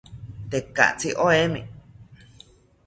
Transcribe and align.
Tekatzi 0.49 1.09
oemi 1.25 1.61